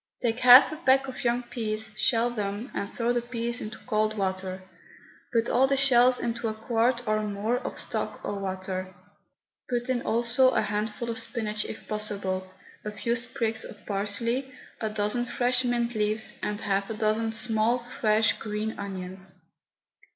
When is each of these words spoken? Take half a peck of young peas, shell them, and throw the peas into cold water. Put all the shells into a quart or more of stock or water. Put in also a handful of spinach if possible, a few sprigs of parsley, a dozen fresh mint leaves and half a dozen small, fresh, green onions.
Take 0.23 0.39
half 0.39 0.71
a 0.71 0.77
peck 0.77 1.07
of 1.07 1.23
young 1.23 1.43
peas, 1.43 1.93
shell 1.95 2.31
them, 2.31 2.71
and 2.73 2.91
throw 2.91 3.13
the 3.13 3.21
peas 3.21 3.61
into 3.61 3.77
cold 3.85 4.17
water. 4.17 4.63
Put 5.31 5.47
all 5.47 5.67
the 5.67 5.77
shells 5.77 6.19
into 6.19 6.47
a 6.47 6.55
quart 6.55 7.07
or 7.07 7.21
more 7.21 7.59
of 7.59 7.79
stock 7.79 8.19
or 8.25 8.33
water. 8.39 8.95
Put 9.69 9.89
in 9.89 10.01
also 10.01 10.55
a 10.55 10.61
handful 10.63 11.11
of 11.11 11.19
spinach 11.19 11.65
if 11.65 11.87
possible, 11.87 12.51
a 12.83 12.89
few 12.89 13.15
sprigs 13.15 13.63
of 13.63 13.85
parsley, 13.85 14.51
a 14.79 14.89
dozen 14.89 15.25
fresh 15.27 15.63
mint 15.63 15.93
leaves 15.93 16.33
and 16.41 16.59
half 16.61 16.89
a 16.89 16.95
dozen 16.95 17.31
small, 17.33 17.77
fresh, 17.77 18.33
green 18.39 18.79
onions. 18.79 19.35